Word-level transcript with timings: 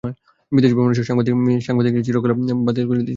বিদেশ 0.51 0.71
ভ্রমণের 0.73 0.95
সময় 0.99 1.07
সাংবাদিক 1.07 1.33
নিয়ে 1.39 1.59
যাওয়ার 1.59 2.05
চিরকালীন 2.07 2.35
প্রথাও 2.39 2.65
বাতিল 2.67 2.85
করে 2.87 2.97
দিয়েছেন। 2.97 3.09